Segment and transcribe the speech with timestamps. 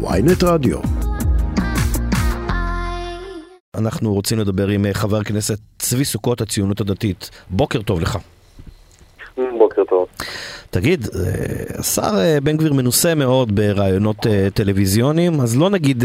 [0.00, 0.78] ויינט רדיו.
[3.78, 7.30] אנחנו רוצים לדבר עם אה, חבר הכנסת צבי סוכות, הציונות הדתית.
[7.50, 8.18] בוקר טוב לך.
[9.58, 10.06] בוקר טוב.
[10.70, 14.16] תגיד, אה, השר אה, בן גביר מנוסה מאוד ברעיונות
[14.54, 16.04] טלוויזיוניים, אז לא נגיד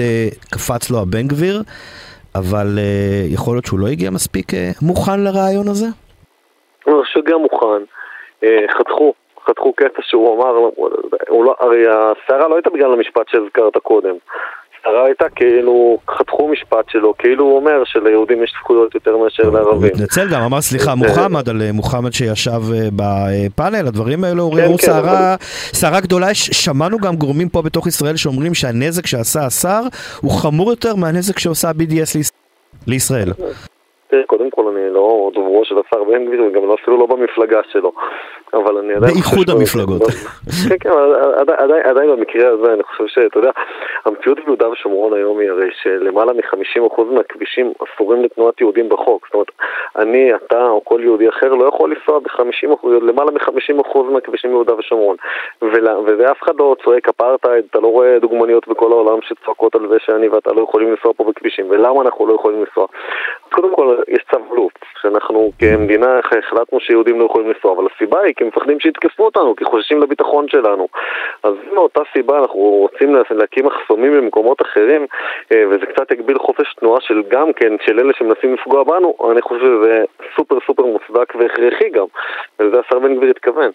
[0.52, 1.64] קפץ לו הבן גביר,
[2.36, 2.80] אבל
[3.28, 4.52] יכול להיות שהוא לא הגיע מספיק
[4.82, 5.86] מוכן לרעיון הזה?
[5.86, 7.84] אני חושב שהוא הגיע מוכן.
[8.78, 9.14] חתכו,
[9.50, 10.52] חתכו קטע שהוא אמר,
[11.46, 14.16] לא, הרי הסערה לא הייתה בגלל המשפט שהזכרת קודם.
[14.80, 19.79] הסערה הייתה כאילו, חתכו משפט שלו, כאילו הוא אומר שליהודים יש זכויות יותר מאשר לערבים.
[19.79, 20.98] הוא התנצל גם, אמר סליחה, כן.
[20.98, 24.78] מוחמד, על אה, מוחמד שישב אה, בפאנל, הדברים האלו עוררו
[25.73, 29.82] סערה גדולה, שמענו גם גורמים פה בתוך ישראל שאומרים שהנזק שעשה השר
[30.21, 32.31] הוא חמור יותר מהנזק שעושה ה-BDS
[32.88, 33.31] לישראל.
[34.27, 37.91] קודם כל אני לא דוברו של השר בן גביר וגם לא- אפילו לא במפלגה שלו
[38.53, 39.13] אבל אני עדיין...
[39.13, 40.02] באיחוד המפלגות.
[40.69, 43.52] כן, כן, אבל עדיין במקרה הזה אני חושב שאתה יודע,
[44.05, 49.25] המציאות ביהודה ושומרון היום היא הרי שלמעלה מ-50% מהכבישים אסורים לתנועת יהודים בחוק.
[49.25, 49.52] זאת אומרת,
[49.95, 55.16] אני, אתה או כל יהודי אחר לא יכול לנסוע ב-50%, למעלה מ-50% מהכבישים ביהודה ושומרון.
[56.05, 60.27] ואף אחד לא צועק אפרטהייד, אתה לא רואה דוגמניות בכל העולם שצועקות על זה שאני
[60.27, 61.66] ואתה לא יכולים לנסוע פה בכבישים.
[61.70, 62.88] ולמה אנחנו לא יכולים לנסוע?
[63.54, 68.34] קודם כל, יש צו לופ, שאנחנו כמדינה החלטנו שיהודים לא יכולים לנסוע, אבל הסיבה היא
[68.38, 70.88] כי מפחדים שיתקפו אותנו, כי חוששים לביטחון שלנו.
[71.44, 75.06] אז מאותה סיבה אנחנו רוצים להקים מחסומים במקומות אחרים,
[75.52, 79.42] אה, וזה קצת הגביל חופש תנועה של גם כן, של אלה שמנסים לפגוע בנו, אני
[79.42, 80.04] חושב שזה
[80.36, 82.06] סופר סופר מוצדק והכרחי גם,
[82.60, 83.72] ולזה השר בן גביר התכוון.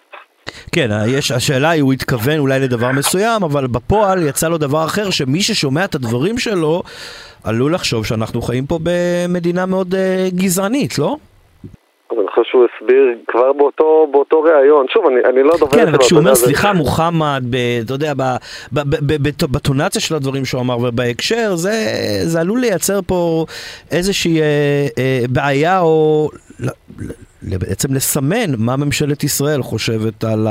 [0.73, 5.11] כן, יש, השאלה היא, הוא התכוון אולי לדבר מסוים, אבל בפועל יצא לו דבר אחר,
[5.11, 6.83] שמי ששומע את הדברים שלו,
[7.45, 11.17] עלול לחשוב שאנחנו חיים פה במדינה מאוד uh, גזענית, לא?
[12.11, 15.89] אבל אני חושב שהוא הסביר כבר באותו, באותו ראיון, שוב, אני, אני לא דובר כן,
[15.89, 16.79] אבל כשהוא אומר, סליחה, זה...
[16.79, 18.13] מוחמד, ב, אתה יודע,
[19.51, 21.73] בטונציה של הדברים שהוא אמר ובהקשר, זה,
[22.25, 23.45] זה עלול לייצר פה
[23.91, 24.47] איזושהי אה,
[24.99, 26.29] אה, בעיה או...
[27.43, 30.47] בעצם לסמן מה ממשלת ישראל חושבת על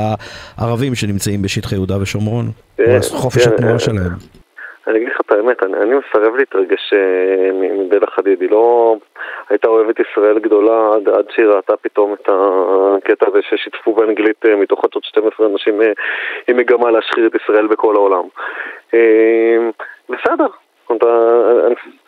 [0.58, 2.44] הערבים שנמצאים בשטחי יהודה ושומרון,
[2.76, 4.12] כן, או חופש כן, התנועה שלהם.
[4.86, 8.96] אני אגיד לך את האמת, אני, אני מסרב להתרגש אה, מבלה חדיד, היא לא
[9.50, 14.56] הייתה אוהבת ישראל גדולה עד, עד שהיא ראתה פתאום את הקטע הזה ששיתפו באנגלית אה,
[14.56, 15.92] מתוך עוד 12 אנשים אה,
[16.48, 18.24] עם מגמה להשחיר את ישראל בכל העולם.
[20.08, 20.46] בסדר,
[20.88, 21.02] זאת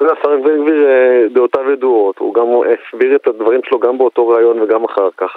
[0.01, 3.29] אומרת, השר בן גביר אה, דעותיו ידועות, הוא גם הסביר את
[3.60, 5.31] הדברים שלו גם באותו ראיון וגם אחר כך.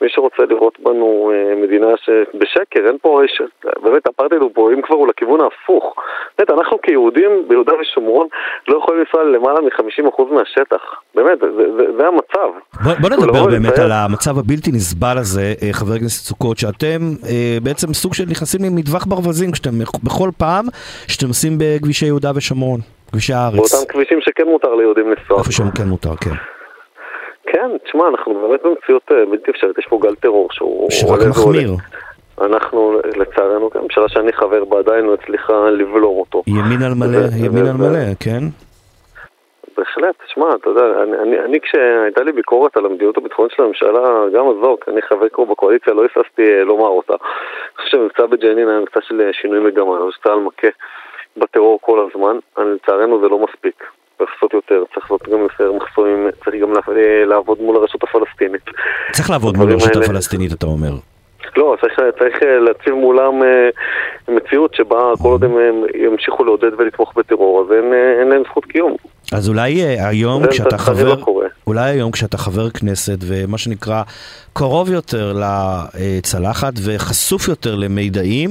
[0.00, 3.42] מי שרוצה לראות בנו אה, מדינה שבשקר, אין פה, יש,
[3.82, 5.94] באמת אפרטהייד הוא פה, אם כבר הוא לכיוון ההפוך.
[6.38, 8.26] באמת, אנחנו כיהודים ביהודה ושומרון
[8.68, 10.82] לא יכולים לנסוע למעלה מ-50% מהשטח.
[11.14, 12.48] באמת, זה, זה, זה המצב.
[12.84, 16.98] בוא, בוא נדבר לא באמת על המצב הבלתי נסבל הזה, אה, חבר הכנסת סוכות, שאתם
[17.62, 19.70] בעצם סוג של נכנסים למטווח ברווזים, כשאתם
[20.04, 20.64] בכל פעם
[21.08, 22.80] שאתם עושים בכבישי יהודה ושומרון.
[23.12, 23.54] כבישי הארץ.
[23.54, 25.38] באותם כבישים שכן מותר ליהודים לנסוע.
[25.38, 26.55] איפה שהם כן מותר, כן.
[27.46, 30.90] כן, תשמע, אנחנו באמת במציאות אה, בלתי אפשרית, יש פה גל טרור שהוא...
[30.90, 31.70] שרק מחמיר.
[32.40, 36.42] אנחנו, לצערנו, הממשלה שאני חבר בה עדיין לא הצליחה לבלום אותו.
[36.46, 38.40] ימין על מלא, ימין על מלא, כן?
[39.76, 44.24] בהחלט, תשמע, אתה יודע, אני, אני, אני כשהייתה לי ביקורת על המדיניות הביטחונית של הממשלה,
[44.34, 44.44] גם
[44.84, 47.12] כי אני חבר כבר בקואליציה, לא היססתי אה, לומר אותה.
[47.12, 50.68] אני חושב שמבצע בג'נין היה מבצע של שינוי מגמה, צה"ל מכה
[51.36, 53.84] בטרור כל הזמן, לצערנו זה לא מספיק.
[54.18, 56.72] צריך לעשות יותר, צריך לעשות גם יותר מחסומים, צריך גם
[57.26, 58.64] לעבוד מול הרשות הפלסטינית.
[59.12, 59.96] צריך לעבוד מול הרשות.
[59.96, 60.90] הפלסטינית, אתה אומר.
[61.56, 63.68] לא, צריך, צריך אה, להציב מולם אה,
[64.34, 65.52] מציאות שבה כל עוד הם
[65.94, 68.96] ימשיכו לעודד ולתמוך בטרור, אז אין, אה, אין להם זכות קיום.
[69.32, 71.14] אז אולי היום כשאתה חבר,
[71.66, 74.02] אולי היום כשאתה חבר כנסת ומה שנקרא
[74.52, 78.50] קרוב יותר לצלחת וחשוף יותר למידעים,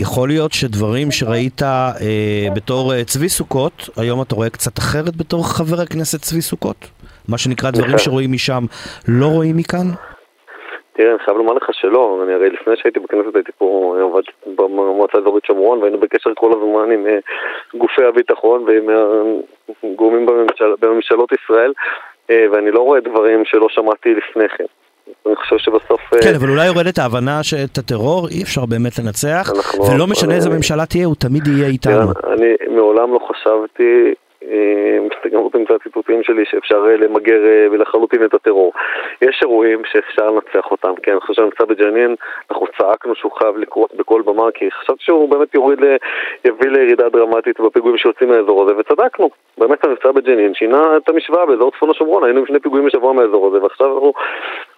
[0.00, 5.44] יכול להיות שדברים שראית אה, בתור אה, צבי סוכות, היום אתה רואה קצת אחרת בתור
[5.56, 6.76] חבר הכנסת צבי סוכות?
[7.28, 8.64] מה שנקרא דברים שרואים משם
[9.08, 9.86] לא רואים מכאן?
[10.92, 14.22] תראה, אני חייב לומר לך שלא, אני הרי לפני שהייתי בכנסת הייתי פה, עבד
[14.56, 17.18] במועצה האזורית שומרון והיינו בקשר כל הזמן עם אה,
[17.74, 18.88] גופי הביטחון ועם
[19.84, 21.72] הגורמים בממשל, בממשלות ישראל
[22.30, 24.64] אה, ואני לא רואה דברים שלא שמעתי לפני כן.
[25.26, 26.00] אני חושב שבסוף...
[26.00, 29.52] אה, כן, אבל אולי יורדת ההבנה שאת הטרור אי אפשר באמת לנצח,
[29.92, 32.12] ולא משנה איזה ממשלה תהיה, הוא תמיד יהיה איתנו.
[32.32, 34.14] אני מעולם לא חשבתי
[35.32, 38.72] גם רוצים את הציטוטים שלי שאפשר אה, למגר אה, לחלוטין את הטרור.
[39.22, 42.14] יש אירועים שאפשר לנצח אותם, כן, אני חושב שהמבצע בג'נין,
[42.50, 45.78] אנחנו צעקנו שהוא חייב לקרות בכל במה, כי חשבתי שהוא באמת יוריד,
[46.44, 49.30] יביא לירידה דרמטית בפיגועים שיוצאים מהאזור הזה, וצדקנו.
[49.58, 53.48] באמת המבצע בג'נין שינה את המשוואה באזור צפון השומרון, היינו עם שני פיגועים בשבוע מהאזור
[53.48, 54.12] הזה, ועכשיו אנחנו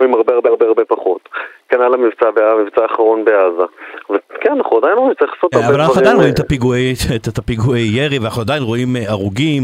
[0.00, 1.28] עם הרבה הרבה הרבה הרבה פחות.
[1.68, 3.62] כנ"ל המבצע, המבצע האחרון בעזה.
[4.10, 5.80] וכן, אנחנו עדיין רואים, צריך לעשות הרבה דברים.
[5.80, 6.32] אבל אנחנו עדיין רואים
[7.26, 9.62] את הפיגועי ירי, ואנחנו עדיין רואים הרוגים.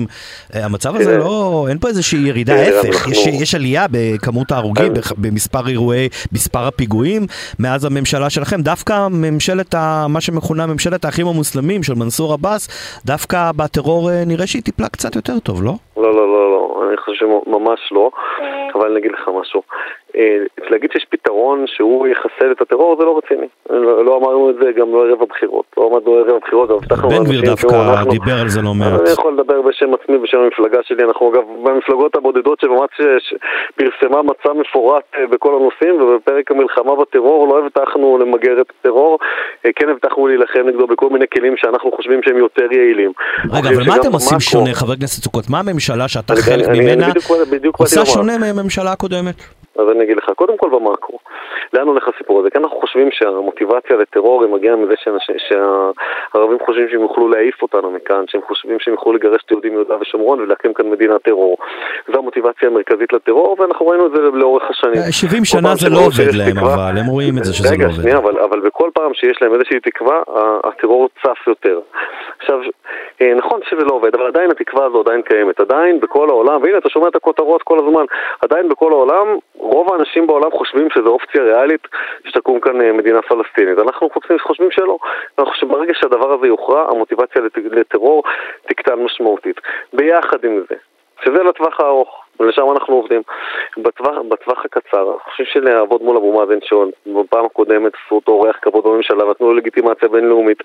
[0.54, 3.08] המצב הזה לא, אין פה איזושהי ירידה, ההפך,
[3.42, 7.22] יש עלייה בכמות ההרוגים, במספר אירועי, מספר הפיגועים,
[7.58, 8.56] מאז הממשלה שלכם.
[8.60, 9.74] דווקא ממשלת,
[10.08, 12.68] מה שמכונה ממשלת האחים המוסלמים של מנסור עבאס,
[13.06, 15.72] דווקא בטרור נראה שהיא טיפלה קצת יותר טוב, לא?
[15.96, 18.10] לא, לא, לא, לא, אני חושב שממש לא,
[18.74, 19.62] אבל אני אגיד לך משהו.
[20.70, 23.46] להגיד שיש פתרון שהוא יחסל את הטרור זה לא רציני.
[23.70, 25.64] לא, לא אמרנו את זה גם לא ערב הבחירות.
[25.76, 29.00] לא עמדנו ערב הבחירות, הבטחנו בן גביר דווקא דיבר על זה לא מעט.
[29.00, 31.04] אני יכול לדבר בשם עצמי, בשם המפלגה שלי.
[31.04, 33.34] אנחנו אגב במפלגות הבודדות שממש
[33.76, 39.18] פרסמה מצע מפורט בכל הנושאים, ובפרק המלחמה בטרור לא הבטחנו למגר את הטרור,
[39.76, 43.12] כן הבטחנו להילחם נגדו בכל מיני כלים שאנחנו חושבים שהם יותר יעילים.
[43.52, 45.44] רגע, אבל מה אתם עושים שונה, חבר הכנסת סוכות?
[45.50, 47.06] מה הממשלה שאתה חלק ממנה
[47.78, 49.63] עושה שונה מהממשלה הקודמת?
[49.78, 51.18] אז אני אגיד לך, קודם כל במאקרו,
[51.72, 52.50] לאן הולך הסיפור הזה?
[52.50, 54.94] כי אנחנו חושבים שהמוטיבציה לטרור היא מגיעה מזה
[55.38, 59.94] שהערבים חושבים שהם יוכלו להעיף אותנו מכאן, שהם חושבים שהם יוכלו לגרש את יהודים מיהודה
[60.00, 61.56] ושומרון ולהקים כאן מדינת טרור.
[62.12, 65.02] זו המוטיבציה המרכזית לטרור, ואנחנו ראינו את זה לאורך השנים.
[65.10, 67.84] 70 שנה זה לא עובד להם אבל, הם רואים את זה שזה לא עובד.
[67.84, 70.22] רגע, שנייה, אבל בכל פעם שיש להם איזושהי תקווה,
[70.64, 71.80] הטרור צף יותר.
[72.38, 72.58] עכשיו,
[73.36, 75.60] נכון שזה לא עובד, אבל עדיין התקווה הזו עדיין קיימת.
[75.60, 78.04] עדיין בכל העולם, והנה אתה שומע את הכותרות כל הזמן,
[78.42, 79.26] עדיין בכל העולם
[79.64, 81.88] רוב האנשים בעולם חושבים שזו אופציה ריאלית
[82.24, 83.78] שתקום כאן אה, מדינה פלסטינית.
[83.78, 84.98] אנחנו חושבים, חושבים שלא.
[85.38, 88.22] אנחנו חושבים שברגע שהדבר הזה יוכרע, המוטיבציה לטרור
[88.68, 89.60] תקטן משמעותית.
[89.92, 90.76] ביחד עם זה,
[91.24, 92.23] שזה לטווח הארוך.
[92.40, 93.22] ולשם אנחנו עובדים.
[93.76, 98.84] בטווח, בטווח הקצר, אני חושב שלעבוד מול אבו מאזן, שבפעם הקודמת עשו אותו אורח כבוד
[98.84, 100.58] בממשלה ונתנו לו לגיטימציה בינלאומית,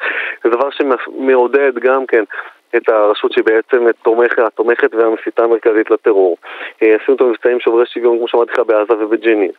[0.44, 2.24] זה דבר שמעודד גם כן
[2.76, 6.38] את הרשות שהיא בעצם תומכת, התומכת והמסיתה המרכזית לטרור.
[6.84, 9.52] אה, עשינו את המבצעים שוברי שוויון, כמו שאמרתי לך, בעזה ובג'נין.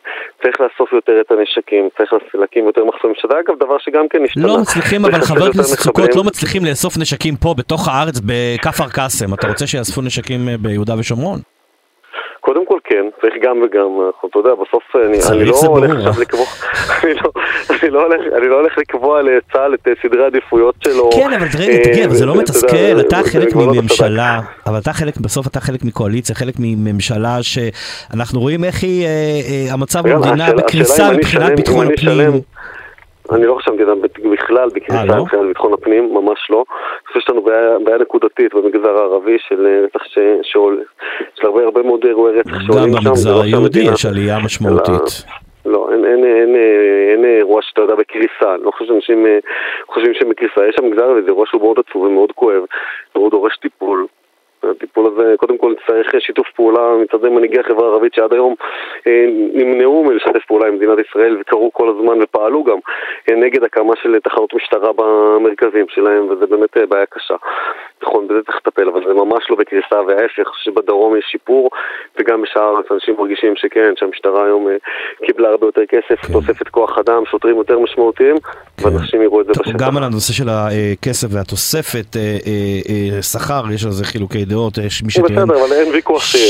[0.43, 4.47] צריך לאסוף יותר את הנשקים, צריך להקים יותר מחסומים, שזה אגב דבר שגם כן השתנה.
[4.47, 9.33] לא מצליחים, אבל חבר הכנסת סוכות, לא מצליחים לאסוף נשקים פה, בתוך הארץ, בכפר קאסם.
[9.33, 11.39] אתה רוצה שיאספו נשקים אה, ביהודה ושומרון?
[12.41, 13.89] קודם כל כן, צריך גם וגם,
[14.29, 16.45] אתה יודע, בסוף אני, אני לא הולך עכשיו לקבוע,
[17.03, 17.31] אני לא,
[17.69, 21.09] אני, לא הולך, אני לא הולך לקבוע לצה"ל את סדרי העדיפויות שלו.
[21.13, 25.17] כן, אבל רגע, אה, תגיד, אבל זה לא מתסכל, אתה חלק מממשלה, אבל אתה חלק,
[25.17, 31.11] בסוף אתה חלק מקואליציה, חלק מממשלה שאנחנו רואים איך היא, אה, אה, המצב במדינה בקריסה
[31.11, 32.41] מבחינת ביטחון הפנים.
[33.31, 34.01] אני לא חשבתי גם
[34.31, 35.23] בכלל בכניסה לא?
[35.23, 36.57] מבחינת ביטחון הפנים, ממש לא.
[36.57, 37.41] אני חושב שיש לנו
[37.83, 40.03] בעיה נקודתית במגזר הערבי של רצח
[40.41, 40.81] שעולה.
[41.37, 42.97] יש הרבה הרבה מאוד אירועי רצח שעולים שם.
[42.97, 45.23] גם במגזר לא היהודי יש עלייה משמעותית.
[45.65, 46.55] לא, אין, אין, אין,
[47.11, 49.39] אין אירוע שאתה יודע בקריסה, אני לא חושב שאנשים אה,
[49.87, 52.63] חושבים שהם בקריסה, יש שם מגזר וזה אירוע שהוא מאוד עצוב ומאוד כואב,
[53.15, 54.07] והוא דורש טיפול.
[54.63, 58.55] הטיפול הזה, קודם כל צריך שיתוף פעולה מצד מנהיגי החברה הערבית שעד היום
[59.07, 62.77] אה, נמנעו מלשתף פעולה עם מדינת ישראל וקראו כל הזמן ופעלו גם
[63.29, 67.35] אה, נגד הקמה של תחנות משטרה במרכזים שלהם וזה באמת אה, בעיה קשה.
[68.03, 71.69] נכון, בזה צריך לטפל, אבל זה ממש לא בקריסה וההפך, שבדרום יש שיפור
[72.19, 74.67] וגם בשאר אנשים מרגישים שכן, שהמשטרה היום
[75.25, 76.33] קיבלה הרבה יותר כסף, כן.
[76.33, 78.35] תוספת כוח אדם, שוטרים יותר משמעותיים
[78.77, 78.87] כן.
[78.87, 79.71] ואנשים יראו את זה בשטח.
[79.77, 82.17] גם על הנושא של הכסף והתוספת
[83.21, 85.47] שכר, יש על זה חילוקי דעות, יש מי שטוען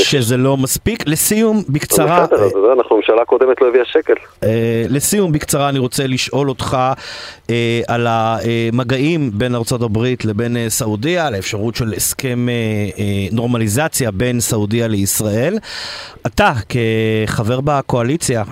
[0.03, 1.07] שזה לא מספיק.
[1.07, 2.25] לסיום, בקצרה...
[2.25, 4.13] בסדר, אה, אנחנו ממשלה קודמת לא הביאה שקל.
[4.44, 6.77] אה, לסיום, בקצרה, אני רוצה לשאול אותך
[7.50, 12.48] אה, על המגעים בין ארה"ב לבין סעודיה, על האפשרות של הסכם
[13.31, 15.58] נורמליזציה בין סעודיה לישראל.
[16.25, 18.43] אתה, כחבר בקואליציה,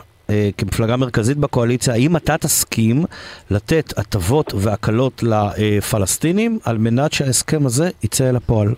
[0.57, 3.05] כמפלגה מרכזית בקואליציה, האם אתה תסכים
[3.51, 8.73] לתת הטבות והקלות לפלסטינים על מנת שההסכם הזה יצא אל הפועל?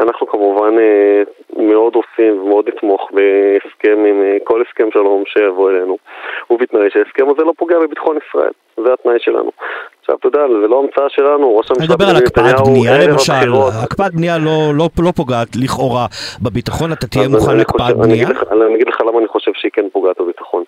[0.00, 1.22] אנחנו כמובן אה,
[1.56, 5.98] מאוד עושים ומאוד נתמוך בהסכם עם אה, כל הסכם שלום שיבוא אלינו
[6.50, 9.50] ובתנאי שההסכם הזה לא פוגע בביטחון ישראל, זה התנאי שלנו.
[10.00, 13.32] עכשיו, אתה יודע, זה לא המצאה שלנו, ראש הממשלה אני מדבר על הקפאת בנייה למשל,
[13.84, 16.06] הקפאת בנייה לא, לא, לא פוגעת לכאורה
[16.42, 18.28] בביטחון, אתה תהיה מוכן להקפאת בנייה?
[18.50, 20.64] אני אגיד לך למה אני חושב שהיא כן פוגעת בביטחון.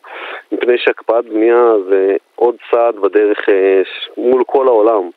[0.53, 3.83] מפני שהקפאת בנייה זה עוד צעד בדרך, אה,
[4.17, 5.11] מול כל העולם,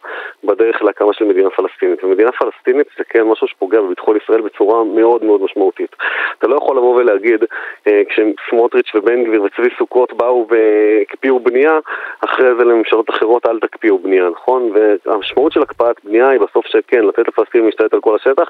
[0.44, 2.04] בדרך להקמה של מדינה פלסטינית.
[2.04, 5.96] ומדינה פלסטינית זה כן משהו שפוגע בביטחון ישראל בצורה מאוד מאוד משמעותית.
[6.40, 7.44] אתה לא יכול לבוא ולהגיד,
[7.88, 11.80] אה, כשסמוטריץ' ובן גביר וצבי סוכות באו והקפיאו בנייה,
[12.26, 14.72] אחרי זה לממשלות אחרות אל תקפיאו בנייה, נכון?
[14.74, 18.50] והמשמעות של הקפאת בנייה היא בסוף שכן, לתת לפלסטינים להשתלט על כל השטח,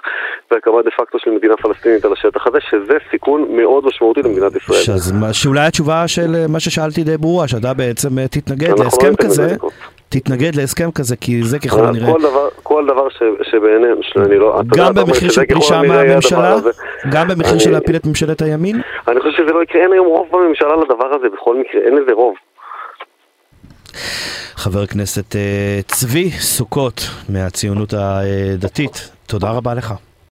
[0.52, 5.34] והקמה דה פקטו של מדינה פלסטינית על השטח הזה, שזה סיכון מאוד משמעותי למדינת ישראל.
[5.34, 8.28] שאולי התשובה של אה, מה ששאלתי די ברורה, שאתה בעצם אה,
[8.66, 9.56] תתנגד להסכם כזה.
[10.10, 12.14] תתנגד להסכם כזה, כי זה ככל הנראה...
[12.14, 14.62] כל דבר, כל דבר ש, שבעינינו, שאני לא...
[14.78, 16.56] גם במחיר של פרישה מהממשלה?
[17.12, 18.82] גם במחיר של להפיל את ממשלת הימין?
[19.08, 22.12] אני חושב שזה לא יקרה, אין היום רוב בממשלה לדבר הזה, בכל מקרה, אין לזה
[22.14, 22.36] רוב.
[24.56, 29.94] חבר הכנסת אה, צבי סוכות מהציונות הדתית, תודה רבה לך.